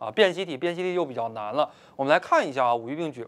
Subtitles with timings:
[0.00, 1.70] 啊，辨析题，辨析题就比较难了。
[1.94, 3.24] 我们来看一下啊，五育并举，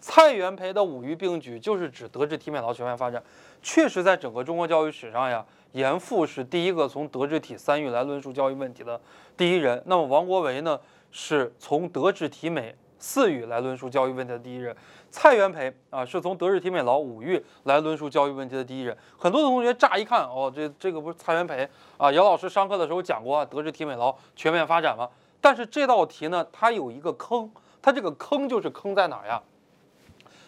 [0.00, 3.22] 蔡元培的五育并举就是指德智体美劳全面发展。
[3.62, 8.98] 确实，在整个中国教育史上呀，严复是第一个从德智体三育来论述教育问题的
[9.36, 9.82] 第一人。
[9.84, 14.74] 那么王国维呢，是从德智体美四育来论述教育问题的第一人。
[15.10, 18.96] 蔡元培啊，是从德智体美劳五育来论述教育问题的第一人。
[19.18, 22.10] 很多的同学乍一看，哦，这这个不是蔡元培啊？
[22.12, 25.08] 姚老师上课的时候讲过啊，德智体美劳全面发展吗？
[25.40, 27.50] 但是这道题呢，它有一个坑，
[27.80, 29.42] 它这个坑就是坑在哪儿呀？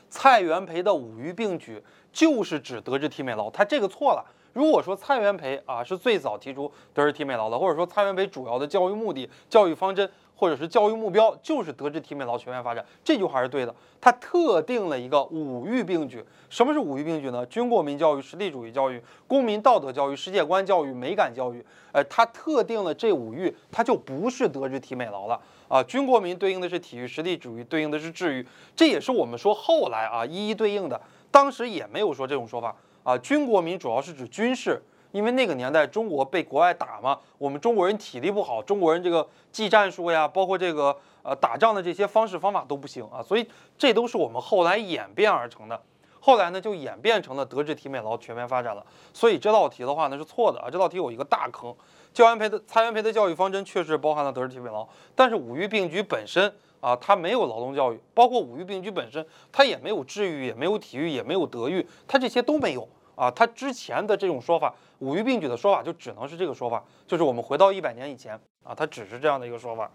[0.08, 1.80] 蔡元培的五育并举
[2.12, 4.24] 就是指德智体美劳，他这个错了。
[4.52, 13.74] 如果说蔡元培啊是最早提出德智体美劳的，或者说蔡元培主要的教育目的、教育方针或者是教育目标就是德智体美劳全面发展，这句话是对的。
[14.00, 16.24] 他特定了一个五育并举。
[16.48, 17.44] 什么是五育并举呢？
[17.44, 21.62] 军国民教育、实力主义教育、公民道德教育、世界观教育、美感教育。
[21.92, 25.82] 呃，他特定了这五育，它就不是德智体美劳了啊。
[25.82, 30.98] 军国民对应的是体育，实力主义对应的是智育，这也是我们说后来啊一一对应的。
[31.30, 33.18] 当时也没有说这种说法啊。
[33.18, 34.80] 军国民主要是指军事，
[35.12, 45.80] 因为那个年代中国被国外打嘛，我们中国人体力不好，中国人这个技战术呀，包括这个呃打仗的这些方式方法都不行啊，所以这都是我们后来演变而成的。
[46.22, 48.84] 后来呢，就演变成了德智体美劳全面发展了。
[49.14, 51.74] 所以这道题的话呢是错的啊，这道题有一个大坑。
[52.12, 62.86] 教元培的蔡元培的教育方针确实包含了德智体美劳，但是五育并举本身啊，它没有劳动教育，包括五育并举本身，它也没有智育，也没有体育，也没有德育，它这些都没有
[63.20, 63.30] 啊。
[63.30, 69.90] 他之前的这种说法，五育并举的说法就只能是这个说法，就是我们回到一百年以前啊，它只是这样的一个说法。